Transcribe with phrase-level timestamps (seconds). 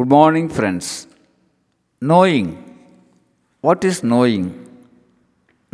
[0.00, 1.06] Good morning, friends.
[2.00, 2.46] Knowing.
[3.60, 4.44] What is knowing?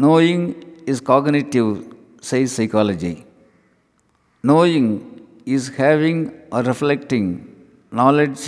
[0.05, 0.41] Knowing
[0.85, 1.69] is cognitive,
[2.29, 3.25] says psychology.
[4.43, 4.87] Knowing
[5.55, 6.19] is having
[6.51, 7.27] or reflecting
[7.93, 8.43] knowledge,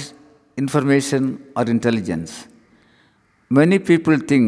[0.56, 2.48] information, or intelligence.
[3.48, 4.46] Many people think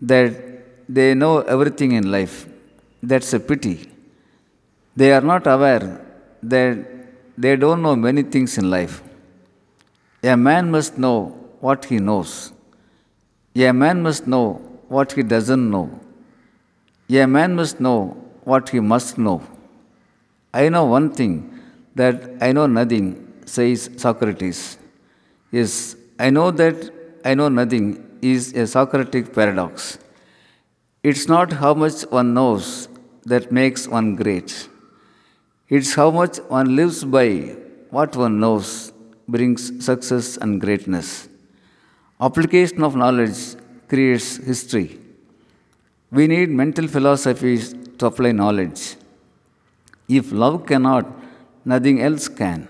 [0.00, 0.32] that
[0.88, 2.46] they know everything in life.
[3.02, 3.76] That's a pity.
[4.96, 6.00] They are not aware
[6.54, 6.78] that
[7.36, 9.02] they don't know many things in life.
[10.32, 11.16] A man must know
[11.60, 12.52] what he knows.
[13.54, 14.46] A man must know
[14.88, 16.00] what he doesn't know.
[17.10, 17.98] A man must know
[18.44, 19.42] what he must know.
[20.54, 21.34] I know one thing
[21.94, 23.06] that I know nothing,
[23.44, 24.78] says Socrates.
[25.52, 26.90] Yes, I know that
[27.22, 27.86] I know nothing
[28.22, 29.98] is a Socratic paradox.
[31.02, 32.88] It's not how much one knows
[33.24, 34.68] that makes one great.
[35.68, 37.56] It's how much one lives by
[37.90, 38.93] what one knows
[39.28, 41.28] brings success and greatness.
[42.20, 43.56] Application of knowledge
[43.88, 44.98] creates history.
[46.10, 48.96] We need mental philosophies to apply knowledge.
[50.08, 51.06] If love cannot,
[51.64, 52.68] nothing else can.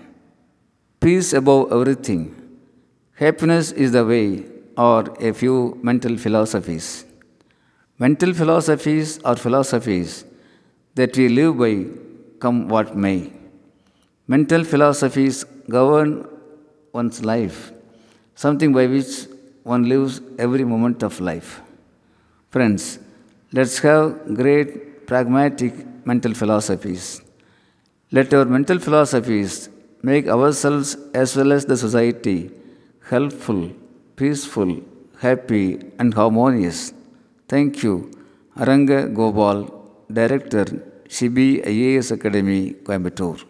[0.99, 2.35] Peace above everything.
[3.13, 4.45] Happiness is the way,
[4.77, 7.05] or a few mental philosophies.
[7.97, 10.25] Mental philosophies are philosophies
[10.95, 11.85] that we live by,
[12.39, 13.31] come what may.
[14.27, 16.27] Mental philosophies govern
[16.97, 17.57] one's life,
[18.43, 19.13] something by which
[19.73, 20.15] one lives
[20.45, 21.49] every moment of life.
[22.53, 22.83] Friends,
[23.57, 24.03] let's have
[24.41, 24.71] great
[25.09, 25.73] pragmatic
[26.11, 27.05] mental philosophies.
[28.17, 29.69] Let our mental philosophies
[30.09, 30.89] make ourselves
[31.21, 32.39] as well as the society
[33.13, 33.61] helpful,
[34.15, 34.71] peaceful,
[35.25, 35.65] happy,
[35.99, 36.93] and harmonious.
[37.47, 37.95] Thank you.
[38.57, 39.59] Aranga Gopal,
[40.19, 40.65] Director,
[41.15, 43.43] Shibi IAS Academy, Coimbatore.